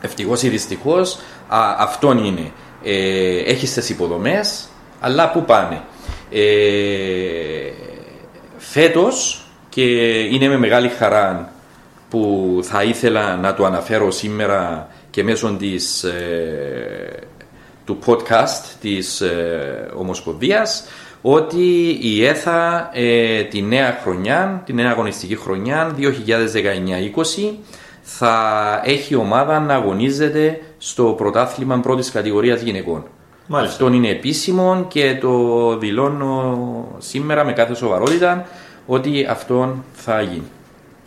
[0.00, 1.14] ευτυχώς ή δυστυχώς
[1.48, 2.50] α, αυτόν είναι.
[2.84, 4.68] Ε, έχεις τις υποδομές,
[5.00, 5.82] αλλά πού πάνε.
[6.30, 7.72] Ε,
[8.56, 9.82] φέτος και
[10.20, 11.52] είναι με μεγάλη χαρά
[12.10, 17.12] που θα ήθελα να το αναφέρω σήμερα και μέσω της, ε,
[17.84, 20.84] του podcast της ε, Ομοσπονδίας
[21.22, 27.52] ότι η ΕΘΑ ε, τη νέα χρονιά, τη νέα αγωνιστική χρονιά 2019-20
[28.02, 28.34] θα
[28.84, 33.04] έχει ομάδα να αγωνίζεται στο πρωτάθλημα πρώτης κατηγορίας γυναικών.
[33.46, 33.74] Μάλιστα.
[33.74, 36.58] Αυτό είναι επίσημο και το δηλώνω
[36.98, 38.46] σήμερα με κάθε σοβαρότητα
[38.86, 40.46] ότι αυτό θα γίνει.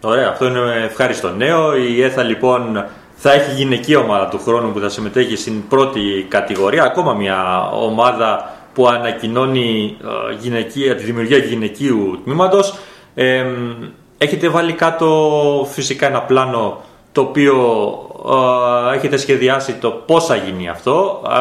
[0.02, 1.76] Ωραία, αυτό είναι ευχάριστο νέο.
[1.76, 6.84] Η ΕΘΑ λοιπόν θα έχει γυναική ομάδα του χρόνου που θα συμμετέχει στην πρώτη κατηγορία.
[6.84, 12.74] Ακόμα μια ομάδα που ανακοινώνει ε, γυναικεία, τη δημιουργία γυναικείου τμήματος.
[13.16, 13.46] Ε,
[14.18, 16.82] έχετε βάλει κάτω φυσικά ένα πλάνο
[17.12, 17.56] το οποίο
[18.92, 21.22] ε, έχετε σχεδιάσει το πώς θα γίνει αυτό.
[21.24, 21.40] Α,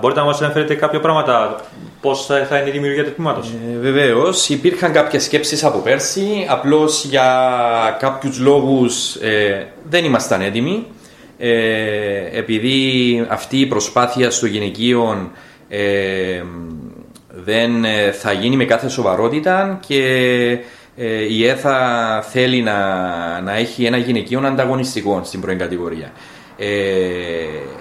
[0.00, 1.60] μπορείτε να μας αναφέρετε κάποια πράγματα,
[2.00, 6.46] πώς θα θα είναι η δημιουργία του τμήματος; Ε, Βεβαίως, υπήρχαν κάποιες σκέψεις από πέρσι.
[6.48, 7.26] Απλώς για
[7.98, 9.16] κάποιους λόγους
[9.88, 10.86] δεν ήμασταν έτοιμοι.
[11.38, 15.30] Ε, επειδή αυτή η προσπάθεια στο γυναικείο
[15.68, 16.42] ε,
[17.28, 20.02] δεν ε, θα γίνει με κάθε σοβαρότητα και
[20.96, 21.78] ε, η ΕΘΑ
[22.30, 22.76] θέλει να,
[23.40, 26.12] να έχει ένα γυναικείο ανταγωνιστικό στην πρώην κατηγορία.
[26.56, 26.66] Ε,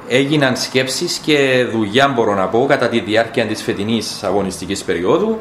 [0.09, 5.39] έγιναν σκέψεις και δουλειά μπορώ να πω κατά τη διάρκεια της φετινής αγωνιστικής περίοδου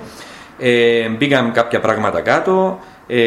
[0.59, 3.19] ε, μπήκαν κάποια πράγματα κάτω ε,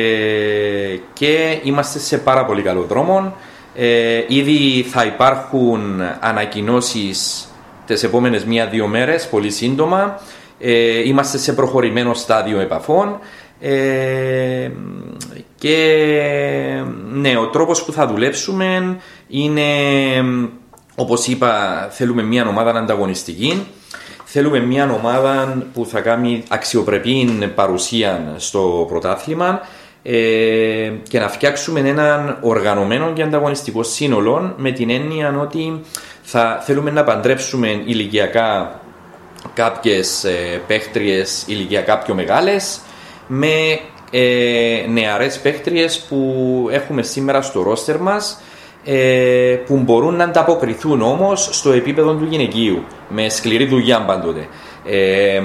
[1.14, 3.36] και είμαστε σε πάρα πολύ καλό δρόμο
[3.76, 7.48] ε, ήδη θα υπάρχουν ανακοινώσεις
[7.86, 10.20] τις επόμενες μία-δύο μέρες πολύ σύντομα.
[10.60, 13.20] Ε, είμαστε σε προχωρημένο στάδιο επαφών.
[13.60, 14.72] Ε,
[15.58, 15.78] και
[17.12, 19.64] ναι, ο τρόπος που θα δουλέψουμε είναι,
[20.96, 23.68] όπως είπα, θέλουμε μια ομάδα ανταγωνιστική.
[24.26, 29.62] Θέλουμε μια ομάδα που θα κάνει αξιοπρεπή παρουσία στο πρωτάθλημα.
[30.08, 35.82] Ε, και να φτιάξουμε έναν οργανωμένο και ανταγωνιστικό σύνολο με την έννοια ότι
[36.26, 38.80] θα θέλουμε να παντρέψουμε ηλικιακά
[39.54, 42.80] κάποιες ε, παίχτριες ηλικιακά πιο μεγάλες
[43.28, 43.80] με
[44.12, 48.42] ε, νεαρές παίχτριες που έχουμε σήμερα στο ρόστερ μας
[48.84, 54.48] ε, που μπορούν να ανταποκριθούν όμως στο επίπεδο του γυναικείου με σκληρή δουλειά πάντοτε.
[54.86, 55.42] Ε,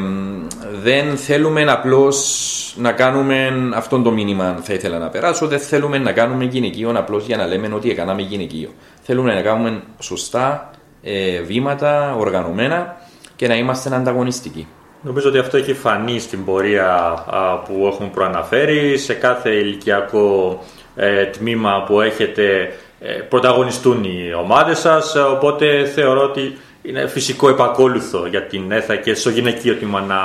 [0.82, 6.12] δεν θέλουμε απλώς να κάνουμε αυτό το μήνυμα θα ήθελα να περάσω δεν θέλουμε να
[6.12, 8.68] κάνουμε γυναικείο απλώς για να λέμε ότι έκαναμε γυναικείο
[9.02, 10.69] θέλουμε να κάνουμε σωστά
[11.02, 12.96] ε, βήματα οργανωμένα
[13.36, 14.66] και να είμαστε ανταγωνιστικοί
[15.02, 16.94] Νομίζω ότι αυτό έχει φανεί στην πορεία
[17.26, 18.98] α, που έχουμε προαναφέρει.
[18.98, 20.58] Σε κάθε ηλικιακό
[20.96, 27.48] ε, τμήμα που έχετε ε, πρωταγωνιστούν οι ομάδες σας, ε, οπότε θεωρώ ότι είναι φυσικό
[27.48, 30.16] επακόλουθο για την ΕΘΑ και στο γυναικείο τμήμα να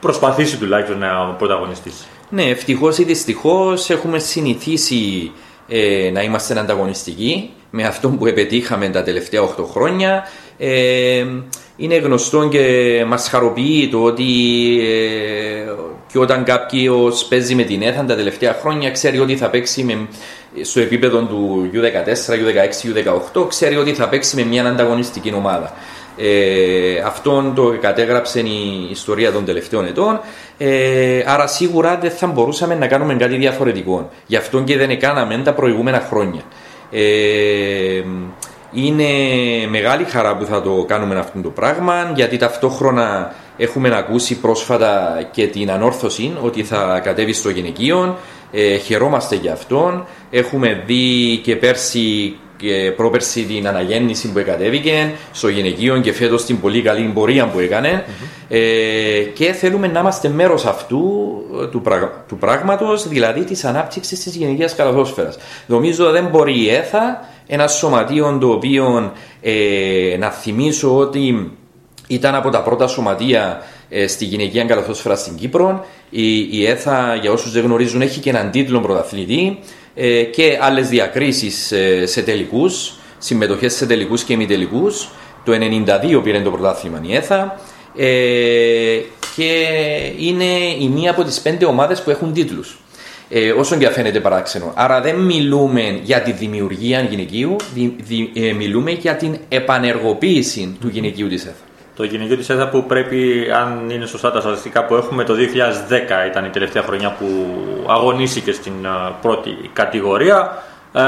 [0.00, 2.04] προσπαθήσει τουλάχιστον να πρωταγωνιστήσει.
[2.28, 5.32] Ναι, ευτυχώς ή δυστυχώς έχουμε συνηθίσει
[5.72, 10.28] ε, να είμαστε ανταγωνιστικοί με αυτό που επετύχαμε τα τελευταία 8 χρόνια.
[10.58, 11.26] Ε,
[11.76, 14.24] είναι γνωστό και μας χαροποιεί το ότι
[14.82, 15.72] ε,
[16.12, 20.08] και όταν κάποιος παίζει με την ΕΘΑΝ τα τελευταία χρόνια ξέρει ότι θα παίξει με,
[20.62, 25.74] στο επίπεδο του U14, U16, U18 ξέρει ότι θα παίξει με μια ανταγωνιστική ομάδα.
[26.22, 30.20] Ε, αυτόν το κατέγραψε η ιστορία των τελευταίων ετών.
[30.58, 34.10] Ε, άρα σίγουρα δεν θα μπορούσαμε να κάνουμε κάτι διαφορετικό.
[34.26, 36.40] Γι' αυτό και δεν έκαναμε τα προηγούμενα χρόνια.
[36.90, 38.02] Ε,
[38.72, 39.04] είναι
[39.68, 45.46] μεγάλη χαρά που θα το κάνουμε αυτό το πράγμα γιατί ταυτόχρονα έχουμε ακούσει πρόσφατα και
[45.46, 48.18] την ανόρθωση ότι θα κατέβει στο γυναικείο.
[48.52, 50.06] Ε, χαιρόμαστε για αυτόν.
[50.30, 56.60] Έχουμε δει και πέρσι και πρόπερση την αναγέννηση που κατέβηκε στο γυναικείο και φέτος την
[56.60, 58.04] πολύ καλή πορεία που έκανε.
[58.48, 58.58] Ε,
[59.34, 61.02] και θέλουμε να είμαστε μέρος αυτού
[61.70, 65.38] του, πραγ, του πράγματος, δηλαδή της ανάπτυξης της γυναικεία καλαθόσφαιρας.
[65.66, 71.50] Νομίζω δεν μπορεί η ΕΘΑ, ένα σωματείο το οποίο ε, να θυμίσω ότι
[72.06, 75.84] ήταν από τα πρώτα σωματεία ε, στη γυναικεία καλαθόσφαιρα στην Κύπρο.
[76.10, 79.58] Η, η ΕΘΑ, για όσους δεν γνωρίζουν, έχει και έναν τίτλο πρωταθλητή
[79.94, 85.08] ε, και άλλες διακρίσεις ε, σε τελικούς, συμμετοχές σε τελικούς και τελικούς.
[85.44, 87.60] Το 92 πήρε το πρωτάθλημα η ΕΘΑ
[87.96, 89.00] ε,
[89.36, 89.52] και
[90.18, 90.44] είναι
[90.80, 92.78] η μία από τις πέντε ομάδες που έχουν τίτλους.
[93.32, 94.72] Ε, όσο και φαίνεται παράξενο.
[94.76, 100.88] Άρα δεν μιλούμε για τη δημιουργία γυναικείου, δι, δι, ε, μιλούμε για την επανεργοποίηση του
[100.88, 101.69] γυναικείου της ΕΘΑ.
[102.00, 106.28] Το γυναικείο της ΕΘΑ που πρέπει, αν είναι σωστά τα στατιστικά που έχουμε, το 2010
[106.28, 107.26] ήταν η τελευταία χρονιά που
[107.86, 108.88] αγωνίστηκε στην ε,
[109.22, 110.62] πρώτη κατηγορία.
[110.92, 111.00] Ε,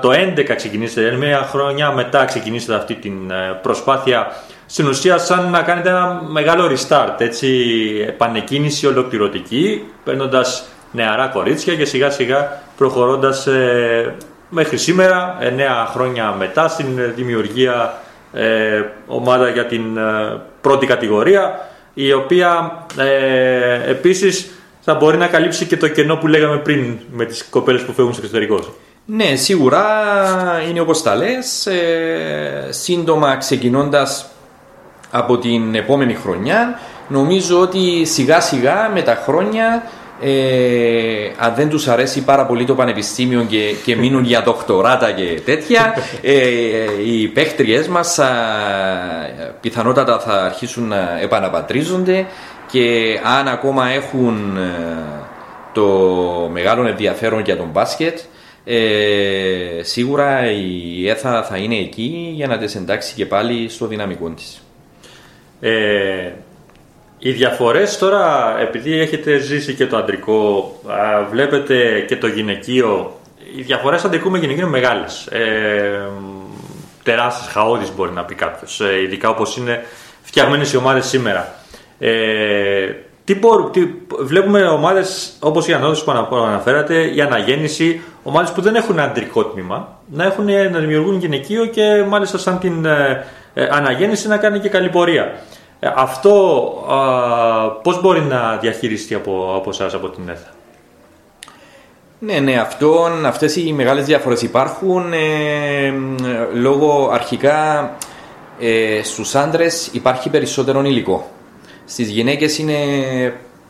[0.00, 4.26] το 2011 ξεκινήσετε, μια χρονιά μετά ξεκινήσετε αυτή την ε, προσπάθεια
[4.66, 7.48] στην ουσία σαν να κάνετε ένα μεγάλο restart, έτσι,
[8.06, 13.48] επανεκκίνηση ολοκληρωτική, παίρνοντας νεαρά κορίτσια και σιγά σιγά προχωρώντας
[14.48, 15.44] μέχρι σήμερα, 9
[15.92, 17.92] χρόνια μετά, στην δημιουργία
[18.32, 25.66] ε, ομάδα για την ε, πρώτη κατηγορία η οποία ε, επίσης θα μπορεί να καλύψει
[25.66, 28.60] και το κενό που λέγαμε πριν με τις κοπέλες που φεύγουν στο εξωτερικό.
[29.04, 29.84] Ναι, σίγουρα
[30.68, 31.66] είναι όπως τα λες.
[31.66, 34.30] Ε, σύντομα ξεκινώντας
[35.10, 39.82] από την επόμενη χρονιά νομίζω ότι σιγά σιγά με τα χρόνια
[40.20, 45.40] ε, αν δεν τους αρέσει πάρα πολύ το πανεπιστήμιο και, και μείνουν για δοκτοράτα και
[45.44, 46.34] τέτοια ε,
[47.06, 48.18] οι παίχτριές μας
[49.60, 52.26] πιθανότατα θα αρχίσουν να επαναπατρίζονται
[52.70, 54.98] και αν ακόμα έχουν ε,
[55.72, 55.86] το
[56.52, 58.18] μεγάλο ενδιαφέρον για τον μπάσκετ
[58.70, 64.30] ε, σίγουρα η ΕΘΑ θα είναι εκεί για να τις εντάξει και πάλι στο δυναμικό
[64.30, 64.62] της.
[65.60, 66.32] Ε,
[67.18, 70.72] οι διαφορές τώρα, επειδή έχετε ζήσει και το αντρικό,
[71.30, 73.20] βλέπετε και το γυναικείο,
[73.56, 75.26] οι διαφορές αντρικού με γυναικείο είναι μεγάλες.
[75.26, 76.08] Ε,
[77.02, 79.84] τεράστιες, χαόδεις μπορεί να πει κάποιος, ε, ειδικά όπως είναι
[80.22, 81.54] φτιαγμένες οι ομάδες σήμερα.
[81.98, 82.92] Ε,
[83.24, 83.86] τι μπορούν, τι,
[84.18, 89.98] βλέπουμε ομάδες όπως οι ανώδες που αναφέρατε, η αναγέννηση, ομάδες που δεν έχουν αντρικό τμήμα,
[90.12, 94.68] να, έχουν, να δημιουργούν γυναικείο και μάλιστα σαν την ε, ε αναγέννηση να κάνει και
[94.68, 95.32] καλή πορεία.
[95.80, 96.34] Ε, αυτό
[96.88, 100.50] α, πώς μπορεί να διαχειριστεί από, από εσάς, από την ΕΘΑ;
[102.18, 105.92] Ναι, ναι, αυτό, αυτές οι μεγάλες διαφορές υπάρχουν ε,
[106.54, 107.90] λόγω αρχικά
[108.60, 111.30] ε, στους άντρες υπάρχει περισσότερο υλικό.
[111.84, 112.76] Στις γυναίκες είναι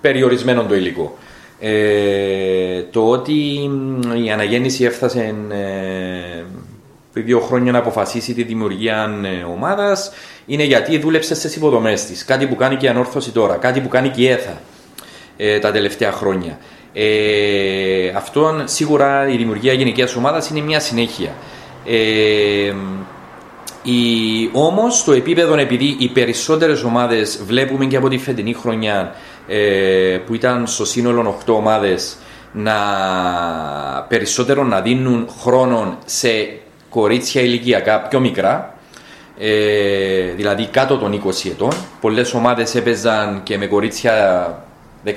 [0.00, 1.16] περιορισμένο το υλικό.
[1.60, 3.70] Ε, το ότι
[4.24, 6.44] η αναγέννηση έφτασε ε,
[7.22, 10.12] δύο χρόνια να αποφασίσει τη δημιουργία ε, ομάδας
[10.46, 12.24] είναι γιατί δούλεψε στις υποδομές της.
[12.24, 14.60] Κάτι που κάνει και η ανόρθωση τώρα, κάτι που κάνει και η ΕΘΑ
[15.36, 16.58] ε, τα τελευταία χρόνια.
[16.92, 21.34] Ε, αυτό σίγουρα η δημιουργία γενική ομάδας είναι μια συνέχεια.
[21.86, 22.72] Ε,
[24.52, 29.14] Όμως το επίπεδο, επειδή οι περισσότερες ομάδες βλέπουμε και από τη φετινή χρονιά
[29.48, 32.16] ε, που ήταν στο σύνολο 8 ομάδες
[32.52, 32.74] να
[34.08, 36.28] περισσότερο να δίνουν χρόνο σε
[36.90, 38.74] κορίτσια ηλικιακά πιο μικρά,
[39.38, 41.72] ε, δηλαδή κάτω των 20 ετών.
[42.00, 44.54] Πολλές ομάδες έπαιζαν και με κορίτσια
[45.04, 45.12] 16-17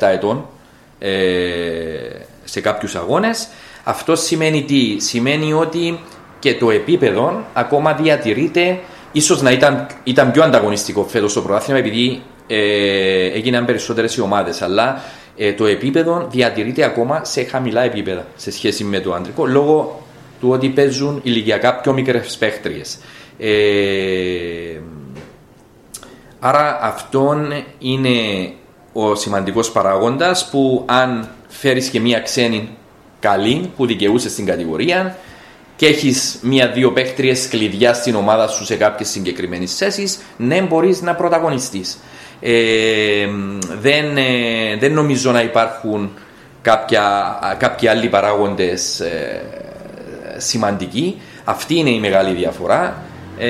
[0.00, 0.46] ετών
[0.98, 1.10] ε,
[2.44, 3.48] σε κάποιους αγώνες.
[3.84, 5.98] Αυτό σημαίνει τι, σημαίνει ότι
[6.38, 8.78] και το επίπεδο ακόμα διατηρείται,
[9.12, 14.62] ίσως να ήταν, ήταν πιο ανταγωνιστικό φέτος στο πρωτάθλημα επειδή ε, έγιναν περισσότερες οι ομάδες.
[14.62, 15.02] Αλλά
[15.36, 20.03] ε, το επίπεδο διατηρείται ακόμα σε χαμηλά επίπεδα σε σχέση με το αντρικό λόγω
[20.44, 22.98] του ότι παίζουν ηλικιακά πιο μικρές παίχτριες.
[23.38, 24.80] Ε,
[26.40, 28.10] άρα αυτόν είναι
[28.92, 32.68] ο σημαντικός παράγοντας που αν φέρεις και μία ξένη
[33.20, 35.16] καλή που δικαιούσες στην κατηγορία
[35.76, 41.14] και έχεις μία-δύο παίχτριες κλειδιά στην ομάδα σου σε κάποιες συγκεκριμένες θέσεις, ναι, μπορείς να
[41.14, 41.98] πρωταγωνιστείς.
[42.40, 43.26] Ε,
[43.80, 46.10] δεν, ε, δεν νομίζω να υπάρχουν
[46.62, 49.42] κάποια, κάποιοι άλλοι παράγοντες ε,
[50.36, 51.20] σημαντικοί.
[51.44, 53.02] Αυτή είναι η μεγάλη διαφορά.
[53.38, 53.48] Ε,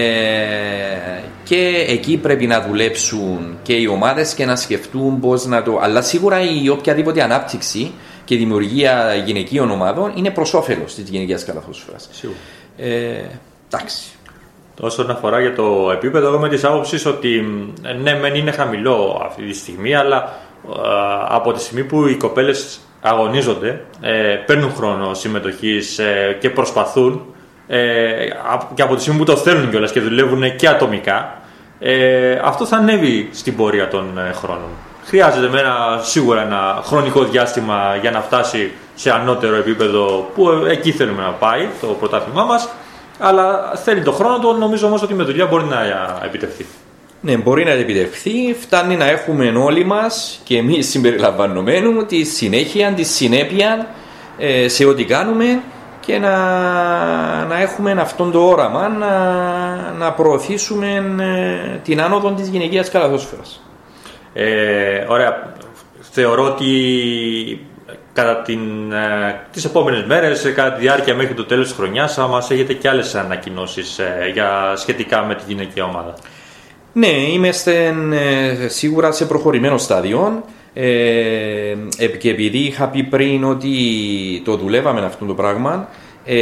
[1.45, 5.79] και εκεί πρέπει να δουλέψουν και οι ομάδες και να σκεφτούν πώς να το...
[5.83, 7.93] Αλλά σίγουρα η οποιαδήποτε ανάπτυξη
[8.25, 12.09] και δημιουργία γυναικείων ομάδων είναι προς όφελος της γυναικείας καλαθόσφαιρας.
[12.13, 12.39] Σίγουρα.
[12.77, 13.25] Ε,
[13.67, 14.05] εντάξει.
[14.81, 17.45] Όσον αφορά για το επίπεδο, εγώ με της άποψης ότι
[17.83, 20.79] ε, ναι, μεν είναι χαμηλό αυτή τη στιγμή, αλλά ε,
[21.29, 26.01] από τη στιγμή που οι κοπέλες αγωνίζονται, ε, παίρνουν χρόνο συμμετοχής
[26.41, 27.35] και προσπαθούν,
[27.67, 28.29] ε,
[28.75, 31.39] και από τη στιγμή που το θέλουν κιόλας και δουλεύουν και ατομικά,
[31.79, 34.69] ε, αυτό θα ανέβει στην πορεία των ε, χρόνων.
[35.05, 40.71] Χρειάζεται με ένα, σίγουρα ένα χρονικό διάστημα για να φτάσει σε ανώτερο επίπεδο που ε,
[40.73, 42.69] εκεί θέλουμε να πάει το πρωτάθλημά μας
[43.19, 45.79] αλλά θέλει το χρόνο του, νομίζω όμως ότι με δουλειά μπορεί να
[46.25, 46.67] επιτευχθεί.
[47.25, 48.55] Ναι, μπορεί να επιτευχθεί.
[48.61, 53.87] Φτάνει να έχουμε όλοι μας και εμείς συμπεριλαμβανομένου τη συνέχεια, τη συνέπεια
[54.39, 55.61] ε, σε ό,τι κάνουμε
[56.01, 56.37] και να,
[57.45, 59.13] να έχουμε αυτόν το όραμα να,
[59.99, 63.63] να προωθήσουμε ε, την άνοδο της γυναικείας καλαθόσφαιρας.
[64.35, 65.53] Ε, ωραία.
[66.01, 66.69] Θεωρώ ότι
[68.13, 72.27] κατά την, ε, τις επόμενες μέρες, κατά τη διάρκεια μέχρι το τέλος της χρονιάς, θα
[72.27, 76.15] μας έχετε και άλλες ανακοινώσεις ε, για, σχετικά με τη γυναικεία ομάδα.
[76.97, 80.45] Ναι, είμαστε ε, σίγουρα σε προχωρημένο στάδιο.
[80.75, 81.75] Ε,
[82.19, 83.73] και επειδή είχα πει πριν ότι
[84.45, 85.89] το δουλεύαμε αυτό το πράγμα,
[86.25, 86.37] ε,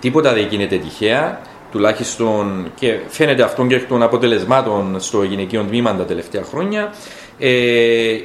[0.00, 1.40] τίποτα δεν γίνεται τυχαία.
[1.72, 6.94] Τουλάχιστον και φαίνεται αυτό και εκ των αποτελεσμάτων στο γυναικείο τμήμα τα τελευταία χρόνια.
[7.38, 7.50] Ε,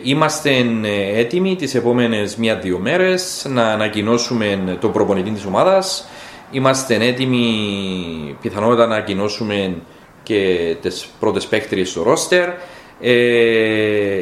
[0.04, 0.66] είμαστε
[1.16, 6.08] έτοιμοι τις επόμενες μία-δύο μέρες να ανακοινώσουμε τον προπονητή της ομάδας.
[6.52, 7.46] Είμαστε έτοιμοι
[8.42, 9.76] πιθανότατα να ανακοινώσουμε
[10.24, 12.50] και τις πρώτες παίκτριες στο ρόστερ.
[13.02, 13.12] Ε,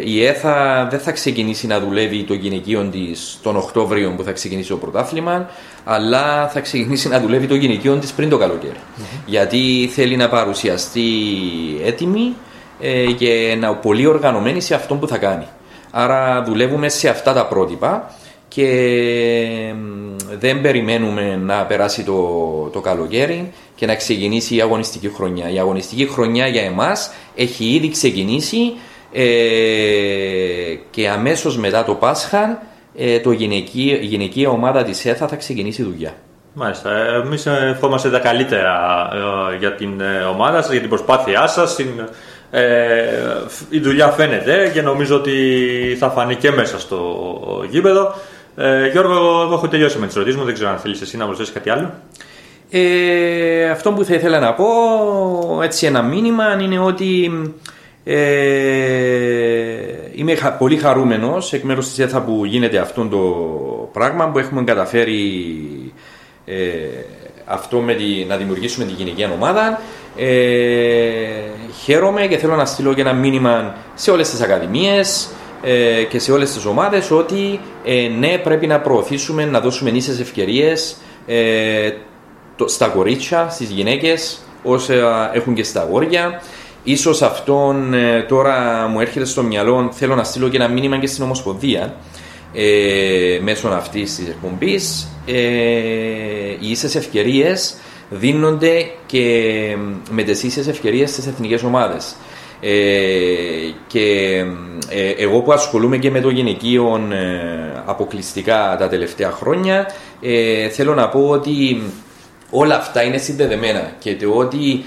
[0.03, 4.69] η ΕΘΑ δεν θα ξεκινήσει να δουλεύει το γυναικείο της τον Οκτώβριο που θα ξεκινήσει
[4.69, 5.49] το πρωτάθλημα,
[5.83, 8.79] αλλά θα ξεκινήσει να δουλεύει το γυναικείο της πριν το καλοκαιρι
[9.25, 11.01] Γιατί θέλει να παρουσιαστεί
[11.85, 12.33] έτοιμη
[12.79, 15.45] ε, και να πολύ οργανωμένη σε αυτό που θα κάνει.
[15.91, 18.15] Άρα δουλεύουμε σε αυτά τα πρότυπα
[18.47, 19.73] και
[20.39, 23.51] δεν περιμένουμε να περάσει το, το καλοκαίρι
[23.81, 25.49] και να ξεκινήσει η αγωνιστική χρονιά.
[25.49, 28.73] Η αγωνιστική χρονιά για εμάς έχει ήδη ξεκινήσει
[29.11, 29.23] ε,
[30.89, 32.61] και αμέσως μετά το Πάσχα
[32.97, 36.13] ε, το γυναική, η γυναική ομάδα της ΕΘΑ θα ξεκινήσει δουλειά.
[36.53, 36.89] Μάλιστα.
[37.25, 39.07] Εμείς ευχόμαστε τα καλύτερα
[39.51, 41.77] ε, για την ε, ομάδα σας, για την προσπάθειά σας.
[43.69, 45.35] η δουλειά φαίνεται και νομίζω ότι
[45.99, 47.15] θα φανεί και μέσα στο
[47.69, 48.13] γήπεδο.
[48.55, 50.45] Ε, Γιώργο, εγώ έχω τελειώσει με τις ερωτήσεις μου.
[50.45, 51.93] Δεν ξέρω αν θέλεις εσύ να προσθέσεις κάτι άλλο.
[52.73, 54.65] Ε, αυτό που θα ήθελα να πω,
[55.63, 57.31] έτσι ένα μήνυμα, είναι ότι
[58.03, 58.15] ε,
[60.15, 63.19] είμαι πολύ χαρούμενος εκ μέρους της ΕΘΑ που γίνεται αυτό το
[63.93, 65.13] πράγμα που έχουμε καταφέρει
[66.45, 66.55] ε,
[67.45, 69.81] αυτό με τη, να δημιουργήσουμε την γυναική ομάδα.
[70.17, 70.27] Ε,
[71.83, 75.29] χαίρομαι και θέλω να στείλω και ένα μήνυμα σε όλες τις ακαδημίες
[75.63, 80.19] ε, και σε όλες τις ομάδες ότι ε, ναι πρέπει να προωθήσουμε, να δώσουμε ίσες
[80.19, 80.97] ευκαιρίες
[82.65, 86.41] ε, στα κορίτσια, στις γυναίκες όσα έχουν και στα αγόρια.
[86.83, 91.07] Ίσως αυτόν ε, τώρα μου έρχεται στο μυαλό, θέλω να στείλω και ένα μήνυμα και
[91.07, 91.95] στην Ομοσπονδία
[92.53, 95.07] ε, μέσω αυτής της εκπομπής.
[95.25, 95.33] Ε,
[96.59, 97.75] οι ίσες ευκαιρίες
[98.09, 99.75] δίνονται και
[100.11, 102.15] με τις ίσες ευκαιρίες στις εθνικές ομάδες.
[102.61, 102.71] Ε,
[103.87, 104.37] και
[104.89, 109.85] ε, εγώ που ασχολούμαι και με το γυναικείο ε, αποκλειστικά τα τελευταία χρόνια
[110.71, 111.81] θέλω να πω ότι
[112.51, 114.83] όλα αυτά είναι συνδεδεμένα και το ότι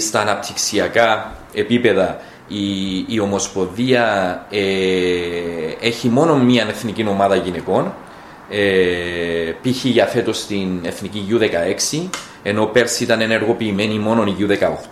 [0.00, 4.46] στα αναπτυξιακά επίπεδα η, η Ομοσπονδία
[5.80, 7.94] έχει μόνο μία εθνική ομάδα γυναικών
[8.50, 9.84] ε, π.χ.
[9.84, 12.08] για φέτος στην εθνική U16
[12.42, 14.36] ενώ πέρσι ήταν ενεργοποιημένη μόνο η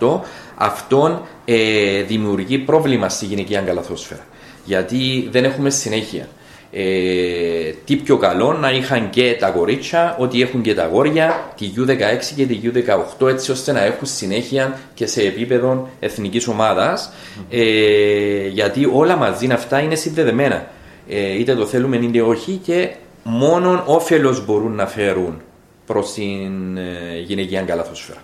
[0.00, 0.20] U18
[0.56, 4.24] αυτόν ε, δημιουργεί πρόβλημα στη γυναικεία καλαθόσφαιρα
[4.64, 6.28] γιατί δεν έχουμε συνέχεια
[6.72, 11.72] ε, τι πιο καλό να είχαν και τα κορίτσια, ότι έχουν και τα αγόρια, τη
[11.76, 17.12] U16 και τη U18, έτσι ώστε να έχουν συνέχεια και σε επίπεδο εθνικής ομάδας.
[17.50, 20.66] Ε, γιατί όλα μαζί αυτά είναι συνδεδεμένα.
[21.08, 25.40] Ε, είτε το θέλουμε είτε όχι και μόνον όφελος μπορούν να φέρουν
[25.86, 28.20] προς την ε, γυναικεία καλαθόσφαιρα.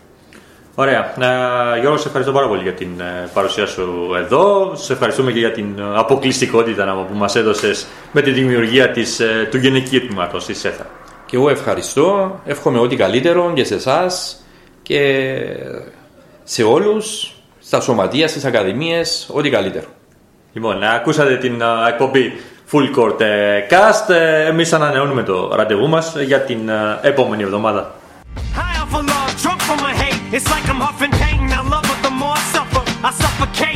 [0.78, 1.14] Ωραία.
[1.76, 4.72] Ε, Γιώργο, σε ευχαριστώ πάρα πολύ για την ε, παρουσία σου εδώ.
[4.74, 9.48] Σε ευχαριστούμε και για την ε, αποκλειστικότητα που μας έδωσες με τη δημιουργία της, ε,
[9.50, 10.86] του γενικού τμήματος της ΕΘΑ.
[11.26, 12.40] Και εγώ ευχαριστώ.
[12.44, 14.44] Εύχομαι ό,τι καλύτερο και σε εσάς
[14.82, 15.24] και
[16.44, 19.86] σε όλους στα σωματεία, στις ακαδημίες, ό,τι καλύτερο.
[20.52, 22.32] Λοιπόν, ακούσατε την εκπομπή
[22.72, 23.20] Full Court
[23.70, 24.14] Cast.
[24.46, 26.70] εμείς ανανεώνουμε το ραντεβού μας για την
[27.02, 27.94] επόμενη εβδομάδα.
[30.36, 31.50] It's like I'm huffing pain.
[31.50, 32.84] I love it the more I suffer.
[33.02, 33.75] I suffocate.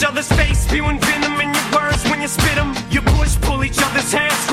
[0.00, 2.74] each other's face, spewing venom in your words when you spit them.
[2.90, 4.49] You push, pull each other's hands.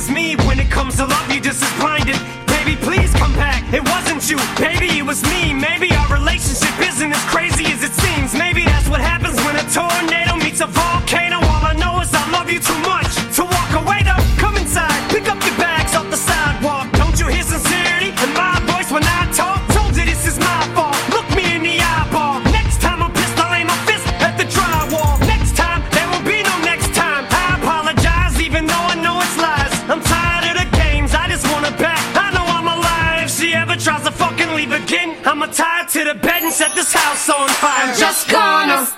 [0.00, 0.46] same as me.
[0.46, 2.16] When it comes to love, you just as blinded.
[2.46, 3.62] Baby, please come back.
[3.72, 5.54] It wasn't you, baby, it was me.
[5.54, 8.34] Maybe our relationship isn't as crazy as it seems.
[8.34, 11.36] Maybe that's what happens when a tornado meets a volcano.
[11.36, 13.05] All I know is I love you too much.
[35.96, 37.88] to the bed and set this house on fire.
[37.88, 38.95] I'm just gonna.